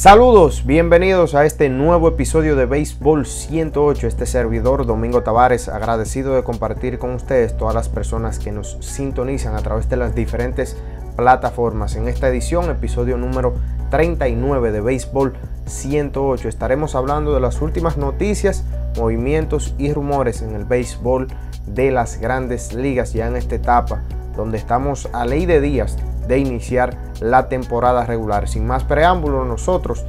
[0.00, 4.06] Saludos, bienvenidos a este nuevo episodio de Béisbol 108.
[4.06, 9.56] Este servidor, Domingo Tavares, agradecido de compartir con ustedes todas las personas que nos sintonizan
[9.56, 10.78] a través de las diferentes
[11.16, 11.96] plataformas.
[11.96, 13.52] En esta edición, episodio número
[13.90, 15.34] 39 de Béisbol
[15.66, 18.64] 108, estaremos hablando de las últimas noticias,
[18.96, 21.28] movimientos y rumores en el béisbol
[21.66, 24.00] de las grandes ligas ya en esta etapa
[24.34, 25.98] donde estamos a ley de días
[26.30, 28.48] de iniciar la temporada regular.
[28.48, 30.06] Sin más preámbulos, nosotros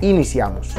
[0.00, 0.74] iniciamos.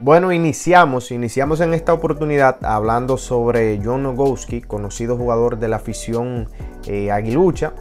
[0.00, 6.50] Bueno, iniciamos, iniciamos en esta oportunidad hablando sobre John Nogowski, conocido jugador de la afición
[6.86, 7.72] eh, aguilucha,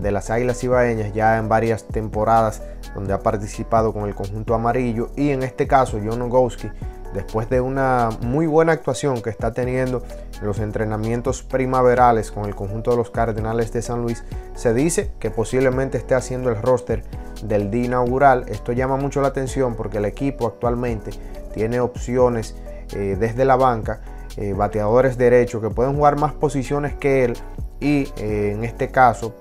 [0.00, 2.62] de las Águilas Ibaeñas, ya en varias temporadas
[2.94, 5.10] donde ha participado con el conjunto amarillo.
[5.16, 6.68] Y en este caso, John Nogowski
[7.14, 10.02] después de una muy buena actuación que está teniendo
[10.40, 15.12] en los entrenamientos primaverales con el conjunto de los Cardenales de San Luis, se dice
[15.18, 17.04] que posiblemente esté haciendo el roster
[17.42, 18.44] del día inaugural.
[18.48, 21.10] Esto llama mucho la atención porque el equipo actualmente
[21.54, 22.56] tiene opciones
[22.94, 24.00] eh, desde la banca,
[24.36, 27.34] eh, bateadores derechos que pueden jugar más posiciones que él
[27.80, 29.34] y eh, en este caso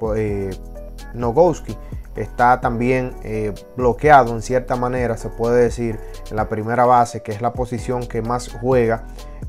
[1.13, 1.77] Nogowski
[2.15, 7.31] está también eh, bloqueado en cierta manera, se puede decir, en la primera base, que
[7.31, 9.03] es la posición que más juega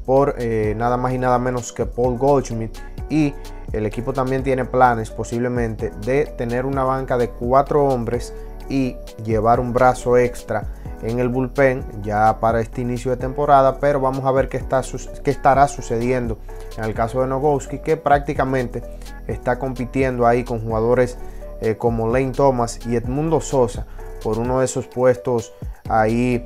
[0.07, 2.77] por eh, nada más y nada menos que Paul Goldschmidt.
[3.09, 3.35] Y
[3.73, 8.33] el equipo también tiene planes posiblemente de tener una banca de cuatro hombres
[8.69, 10.67] y llevar un brazo extra
[11.03, 14.83] en el bullpen ya para este inicio de temporada, pero vamos a ver qué, está,
[15.25, 16.39] qué estará sucediendo
[16.79, 18.83] en el caso de Nogowski, que prácticamente
[19.27, 21.19] está compitiendo ahí con jugadores
[21.63, 23.87] eh, como Lane Thomas y Edmundo Sosa
[24.23, 25.53] por uno de esos puestos
[25.89, 26.45] ahí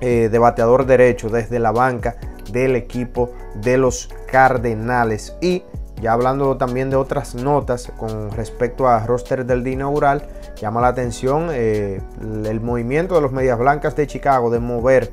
[0.00, 2.16] eh, de bateador derecho desde la banca
[2.50, 5.36] del equipo de los Cardenales.
[5.40, 5.62] Y
[6.00, 10.26] ya hablando también de otras notas con respecto a roster del día inaugural,
[10.60, 15.12] llama la atención eh, el movimiento de los Medias Blancas de Chicago de mover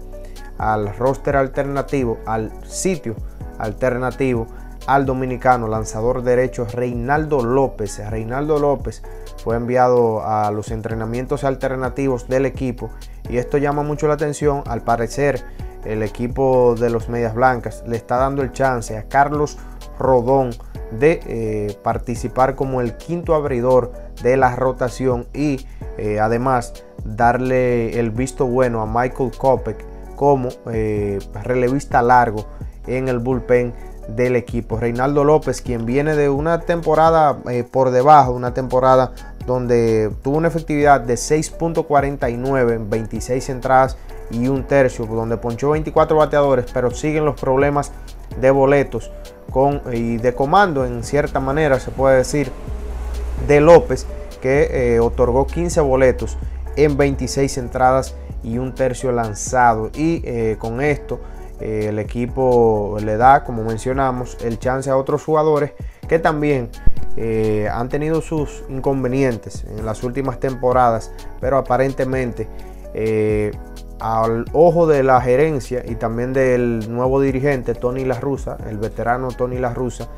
[0.58, 3.16] al roster alternativo, al sitio
[3.60, 4.48] alternativo
[4.88, 8.02] al dominicano lanzador derecho Reinaldo López.
[8.10, 9.04] Reinaldo López
[9.44, 12.90] fue enviado a los entrenamientos alternativos del equipo
[13.30, 14.64] y esto llama mucho la atención.
[14.68, 15.44] Al parecer
[15.86, 19.58] el equipo de los Medias Blancas le está dando el chance a Carlos
[19.98, 20.52] Rodón
[20.92, 23.94] de eh, participar como el quinto abridor
[24.24, 25.66] de la rotación y
[25.98, 26.74] eh, además
[27.06, 32.46] darle el visto bueno a Michael Kopek como eh, relevista largo
[32.88, 33.74] en el bullpen
[34.16, 34.78] del equipo.
[34.78, 39.14] Reinaldo López, quien viene de una temporada eh, por debajo, una temporada
[39.46, 43.98] donde tuvo una efectividad de 6.49 en 26 entradas
[44.30, 47.92] y un tercio, donde ponchó 24 bateadores, pero siguen los problemas
[48.40, 49.12] de boletos
[49.52, 52.52] con, y de comando en cierta manera, se puede decir,
[53.48, 54.06] de López,
[54.42, 56.38] que eh, otorgó 15 boletos
[56.76, 59.90] en 26 entradas y un tercio lanzado.
[59.94, 61.20] Y eh, con esto
[61.62, 65.74] eh, el equipo le da, como mencionamos, el chance a otros jugadores
[66.08, 66.70] que también
[67.18, 72.48] eh, han tenido sus inconvenientes en las últimas temporadas, pero aparentemente
[72.96, 73.52] eh,
[74.00, 79.28] al ojo de la gerencia y también del nuevo dirigente Tony La Russa, el veterano
[79.28, 80.10] Tony La Russa,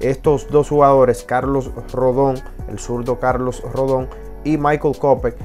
[0.00, 2.34] estos dos jugadores, Carlos Rodón,
[2.68, 4.08] el zurdo Carlos Rodón
[4.44, 5.36] y Michael Kopek,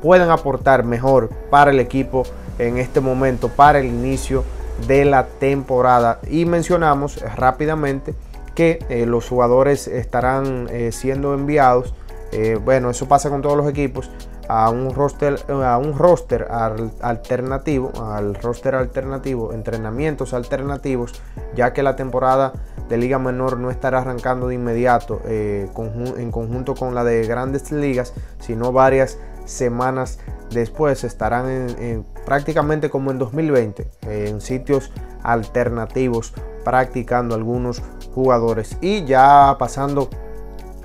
[0.00, 2.22] pueden aportar mejor para el equipo
[2.58, 4.44] en este momento para el inicio
[4.86, 6.20] de la temporada.
[6.28, 8.14] Y mencionamos rápidamente
[8.54, 11.94] que eh, los jugadores estarán eh, siendo enviados.
[12.32, 14.10] Eh, bueno, eso pasa con todos los equipos
[14.48, 21.12] a un roster, a un roster alternativo, al roster alternativo, entrenamientos alternativos,
[21.54, 22.54] ya que la temporada
[22.88, 28.14] de Liga Menor no estará arrancando de inmediato en conjunto con la de Grandes Ligas,
[28.40, 30.18] sino varias semanas
[30.50, 34.92] después estarán en, prácticamente como en 2020 en sitios
[35.22, 37.82] alternativos practicando algunos
[38.14, 38.76] jugadores.
[38.82, 40.10] Y ya pasando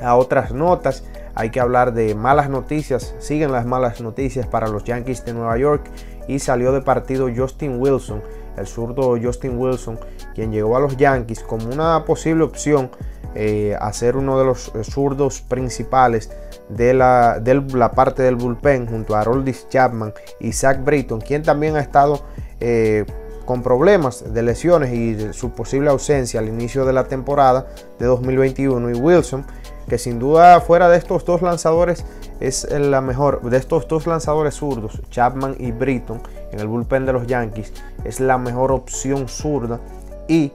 [0.01, 1.04] a otras notas
[1.36, 3.13] hay que hablar de malas noticias.
[3.19, 5.84] Siguen las malas noticias para los Yankees de Nueva York.
[6.30, 8.24] Y salió de partido Justin Wilson
[8.56, 10.00] el zurdo Justin Wilson
[10.36, 12.89] quien llegó a los Yankees como una posible opción
[13.36, 16.31] eh, a ser uno de los zurdos principales
[16.69, 17.42] de la,
[17.74, 22.21] la parte del bullpen junto a Aroldis Chapman y Zach Britton, quien también ha estado
[22.60, 23.06] eh,
[23.45, 27.68] con problemas de lesiones y su posible ausencia al inicio de la temporada
[28.00, 29.45] de 2021 y Wilson
[29.88, 32.06] que sin duda fuera de estos dos lanzadores
[32.39, 36.21] es la mejor de estos dos lanzadores zurdos Chapman y Britton
[36.54, 37.74] en el bullpen de los Yankees
[38.06, 39.81] es la mejor opción zurda
[40.30, 40.54] y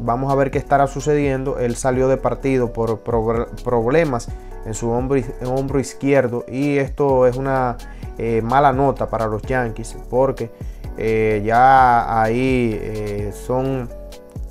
[0.00, 1.58] vamos a ver qué estará sucediendo.
[1.58, 4.28] Él salió de partido por problemas
[4.64, 7.76] en su hombro, hombro izquierdo y esto es una
[8.18, 10.50] eh, mala nota para los Yankees porque
[10.96, 13.88] eh, ya ahí eh, son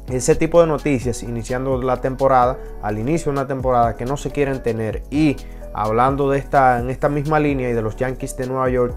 [0.09, 4.31] ese tipo de noticias iniciando la temporada, al inicio de una temporada que no se
[4.31, 5.38] quieren tener y
[5.74, 8.94] hablando de esta en esta misma línea y de los Yankees de Nueva York,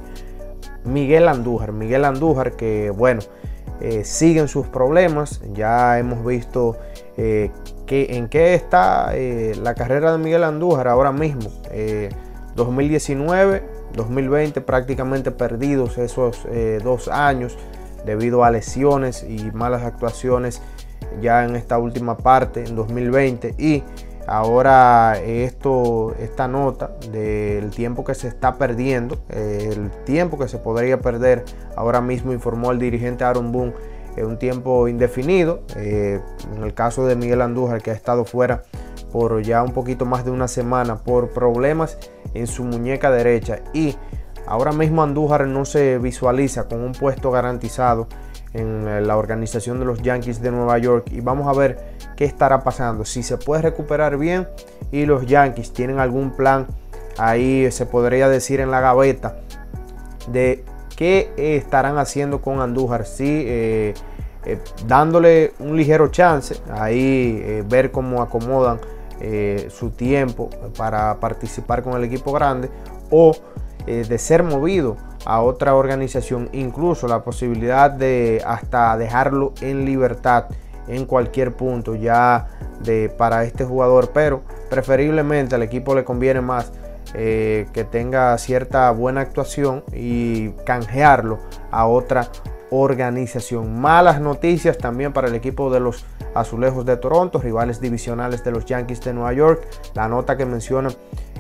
[0.85, 3.20] Miguel Andújar, Miguel Andújar que bueno,
[4.04, 6.76] siguen sus problemas, ya hemos visto
[7.86, 11.50] en qué está eh, la carrera de Miguel Andújar ahora mismo.
[12.56, 13.62] 2019, eh,
[13.94, 17.56] 2020 prácticamente perdidos esos eh, dos años
[18.04, 20.60] debido a lesiones y malas actuaciones
[21.20, 23.82] ya en esta última parte en 2020 y
[24.26, 31.00] ahora esto esta nota del tiempo que se está perdiendo el tiempo que se podría
[31.00, 31.44] perder
[31.76, 33.75] ahora mismo informó el dirigente Aaron Boone
[34.23, 35.62] un tiempo indefinido.
[35.76, 36.21] Eh,
[36.55, 38.62] en el caso de Miguel Andújar, que ha estado fuera
[39.11, 41.99] por ya un poquito más de una semana por problemas
[42.35, 43.61] en su muñeca derecha.
[43.73, 43.97] Y
[44.47, 48.06] ahora mismo Andújar no se visualiza con un puesto garantizado
[48.55, 51.09] en la organización de los Yankees de Nueva York.
[51.11, 51.79] Y vamos a ver
[52.17, 53.05] qué estará pasando.
[53.05, 54.49] Si se puede recuperar bien
[54.91, 56.67] y los Yankees tienen algún plan
[57.19, 59.37] ahí, se podría decir en la gaveta
[60.29, 60.65] de
[60.97, 63.06] qué estarán haciendo con Andújar.
[63.06, 63.95] Sí, eh,
[64.45, 68.81] eh, dándole un ligero chance, ahí eh, ver cómo acomodan
[69.71, 72.69] su tiempo para participar con el equipo grande
[73.11, 73.35] o
[73.87, 80.47] de ser movido a otra organización, incluso la posibilidad de hasta dejarlo en libertad
[80.87, 82.49] en cualquier punto ya
[82.82, 86.73] de para este jugador, pero preferiblemente al equipo le conviene más
[87.15, 91.38] eh, que tenga cierta buena actuación y canjearlo
[91.70, 92.29] a otra
[92.70, 93.81] organización.
[93.81, 96.05] Malas noticias también para el equipo de los
[96.35, 99.69] Azulejos de Toronto, rivales divisionales de los Yankees de Nueva York.
[99.94, 100.91] La nota que menciona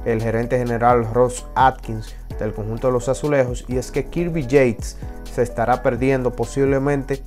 [0.04, 4.98] el gerente general Ross Atkins del conjunto de los Azulejos y es que Kirby Yates
[5.32, 7.22] se estará perdiendo posiblemente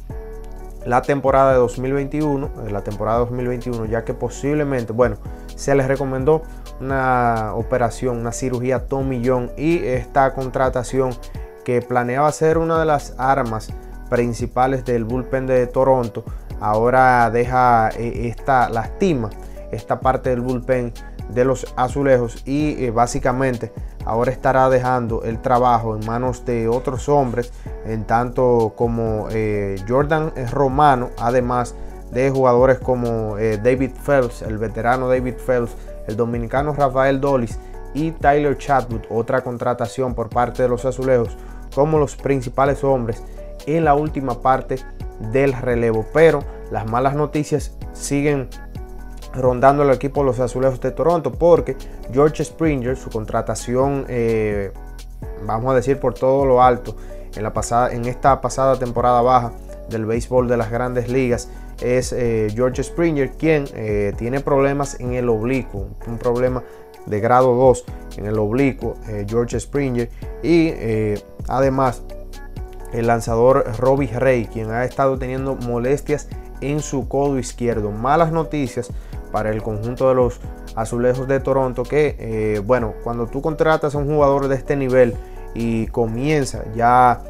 [0.86, 5.18] la temporada de 2021, eh, la temporada 2021, ya que posiblemente, bueno,
[5.56, 6.44] se les recomendó
[6.80, 11.15] una operación, una cirugía Tommy John y esta contratación
[11.65, 13.69] que planeaba ser una de las armas
[14.10, 16.24] principales del bullpen de Toronto,
[16.62, 19.30] ahora deja eh, esta lastima
[19.71, 20.94] esta parte del bullpen
[21.30, 23.71] de los azulejos y eh, básicamente
[24.07, 27.51] ahora estará dejando el trabajo en manos de otros hombres,
[27.86, 31.75] en tanto como eh, Jordan Romano, además
[32.12, 35.75] de jugadores como eh, David Phelps, el veterano David Phelps,
[36.07, 37.59] el dominicano Rafael Dolis
[37.94, 41.38] y Tyler Chatwood, otra contratación por parte de los azulejos,
[41.75, 43.24] como los principales hombres
[43.65, 44.77] en la última parte
[45.33, 46.06] del relevo.
[46.13, 48.50] Pero las malas noticias siguen
[49.38, 51.75] rondando el equipo de los Azulejos de Toronto porque
[52.12, 54.72] George Springer, su contratación, eh,
[55.45, 56.95] vamos a decir por todo lo alto,
[57.36, 59.51] en, la pasada, en esta pasada temporada baja
[59.89, 61.50] del béisbol de las grandes ligas,
[61.81, 66.63] es eh, George Springer quien eh, tiene problemas en el oblicuo, un problema
[67.06, 67.86] de grado 2
[68.18, 68.95] en el oblicuo,
[69.28, 70.10] George Springer,
[70.44, 70.74] y
[71.48, 72.04] además
[72.92, 76.27] el lanzador Robbie Ray, quien ha estado teniendo molestias
[76.62, 77.91] en su codo izquierdo.
[77.91, 78.89] Malas noticias
[79.31, 80.39] para el conjunto de los
[80.75, 85.15] azulejos de Toronto que, eh, bueno, cuando tú contratas a un jugador de este nivel
[85.53, 87.22] y comienza ya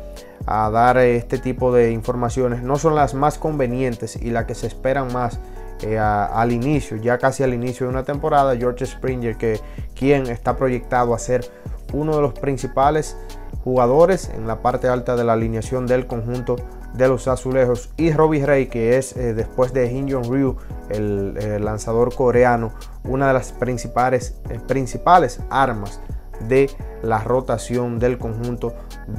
[0.46, 4.68] a dar este tipo de informaciones, no son las más convenientes y las que se
[4.68, 5.39] esperan más
[5.82, 9.60] eh, al inicio, ya casi al inicio de una temporada, George Springer, que
[9.96, 11.46] quien está proyectado a ser
[11.94, 13.18] uno de los principales
[13.63, 16.56] jugadores en la parte alta de la alineación del conjunto
[16.94, 20.58] de los azulejos y Robbie Ray que es eh, después de Hin Jong Ryu
[20.89, 22.72] el, lanzador coreano
[23.03, 26.01] una de las principales, eh, principales armas
[26.48, 26.70] de
[27.01, 28.74] la rotación del conjunto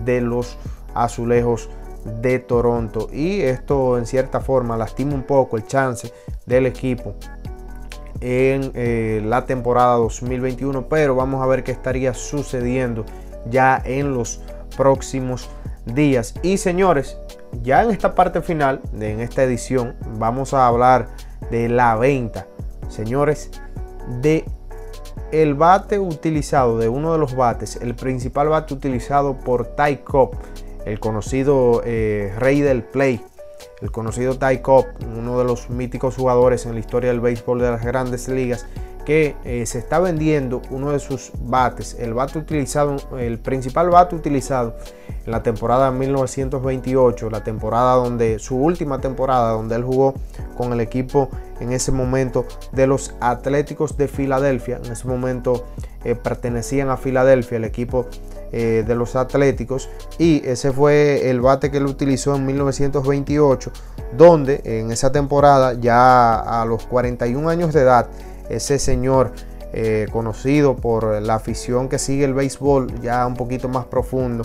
[0.04, 0.56] de los
[0.94, 1.68] azulejos
[2.20, 3.08] de Toronto.
[3.12, 6.12] Y esto en cierta forma lastima un poco el chance
[6.46, 7.14] del equipo
[8.20, 13.04] en eh, la temporada 2021 pero vamos a ver qué estaría sucediendo
[13.48, 14.40] ya en los
[14.76, 15.48] próximos
[15.86, 16.34] días.
[16.42, 17.18] Y señores
[17.62, 21.08] ya en esta parte final, de, en esta edición, vamos a hablar
[21.50, 22.46] de la venta,
[22.88, 23.50] señores,
[24.20, 24.44] de
[25.32, 30.36] el bate utilizado, de uno de los bates, el principal bate utilizado por Ty Cobb,
[30.86, 33.20] el conocido eh, rey del play,
[33.82, 34.86] el conocido Ty Cobb,
[35.16, 38.66] uno de los míticos jugadores en la historia del béisbol de las grandes ligas,
[39.08, 44.14] que eh, se está vendiendo uno de sus bates, el bate utilizado, el principal bate
[44.14, 44.76] utilizado
[45.24, 50.12] en la temporada 1928, la temporada donde, su última temporada donde él jugó
[50.58, 54.78] con el equipo en ese momento de los Atléticos de Filadelfia.
[54.84, 55.64] En ese momento
[56.04, 58.04] eh, pertenecían a Filadelfia, el equipo
[58.52, 59.88] eh, de los Atléticos.
[60.18, 63.72] Y ese fue el bate que él utilizó en 1928,
[64.18, 68.08] donde en esa temporada, ya a los 41 años de edad,
[68.48, 69.32] ese señor
[69.72, 74.44] eh, conocido por la afición que sigue el béisbol ya un poquito más profundo,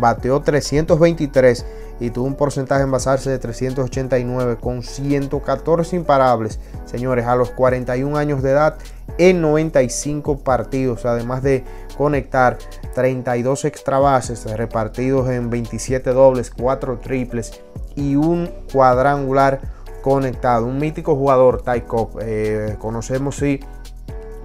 [0.00, 1.66] bateó 323
[2.00, 8.16] y tuvo un porcentaje en basarse de 389 con 114 imparables, señores, a los 41
[8.16, 8.76] años de edad
[9.18, 11.64] en 95 partidos, además de
[11.98, 12.56] conectar
[12.94, 17.60] 32 extra bases repartidos en 27 dobles, 4 triples
[17.94, 19.60] y un cuadrangular
[20.02, 20.66] conectado.
[20.66, 21.84] Un mítico jugador, Ty
[22.20, 23.60] eh, conocemos sí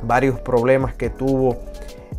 [0.04, 1.58] varios problemas que tuvo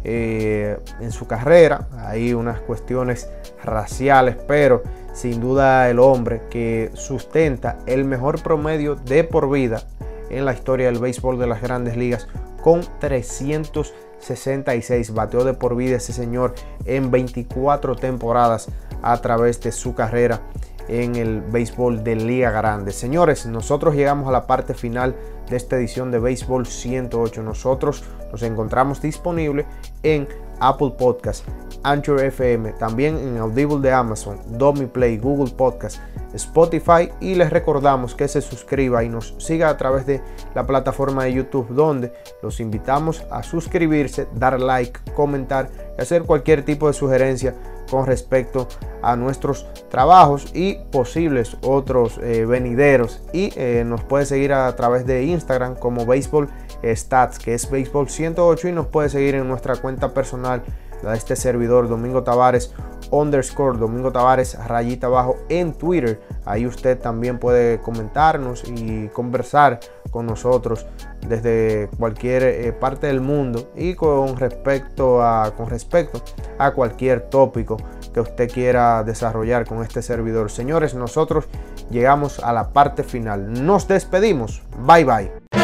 [0.05, 1.89] eh, en su carrera.
[1.97, 3.31] Hay unas cuestiones
[3.65, 9.83] raciales, pero sin duda el hombre que sustenta el mejor promedio de por vida
[10.31, 12.29] en la historia del béisbol de las grandes ligas
[12.63, 16.55] con 366 bateó de por vida ese señor
[16.85, 18.69] en 24 temporadas
[19.03, 20.43] a través de su carrera
[20.89, 22.93] en el béisbol de Liga Grande.
[22.93, 25.15] Señores, nosotros llegamos a la parte final
[25.49, 27.43] de esta edición de Béisbol 108.
[27.43, 29.67] Nosotros nos encontramos disponible
[30.03, 30.29] en
[30.61, 31.45] Apple Podcast,
[31.83, 35.99] Anchor FM, también en Audible de Amazon, Domi Play, Google Podcast,
[36.35, 40.21] Spotify y les recordamos que se suscriba y nos siga a través de
[40.55, 42.13] la plataforma de YouTube donde
[42.43, 47.55] los invitamos a suscribirse, dar like, comentar y hacer cualquier tipo de sugerencia
[47.91, 48.69] con respecto
[49.03, 53.23] a nuestros trabajos y posibles otros eh, venideros.
[53.33, 56.49] Y eh, nos puede seguir a través de Instagram como Baseball
[56.85, 60.63] Stats, que es Baseball 108, y nos puede seguir en nuestra cuenta personal,
[61.03, 62.73] la de este servidor, Domingo Tavares
[63.11, 66.21] underscore Domingo Tavares rayita abajo en Twitter.
[66.45, 69.81] Ahí usted también puede comentarnos y conversar
[70.11, 70.87] con nosotros
[71.27, 76.23] desde cualquier eh, parte del mundo y con respecto a con respecto
[76.59, 77.77] a cualquier tópico
[78.15, 80.51] que usted quiera desarrollar con este servidor.
[80.51, 81.47] Señores, nosotros
[81.91, 83.67] llegamos a la parte final.
[83.67, 84.63] Nos despedimos.
[84.87, 85.58] Bye bye.